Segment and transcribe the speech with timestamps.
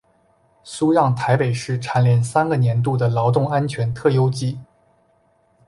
[0.63, 4.57] 苏让台北市蝉联三个年度的劳动安全特优纪。